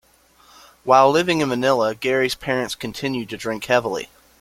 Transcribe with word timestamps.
While 0.83 1.11
living 1.11 1.41
in 1.41 1.49
Manila, 1.49 1.93
Gary's 1.93 2.33
parents 2.33 2.73
continued 2.73 3.29
to 3.29 3.37
drink 3.37 3.65
heavily. 3.65 4.09